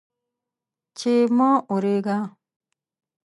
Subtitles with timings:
[0.97, 2.17] چې مه اوریږه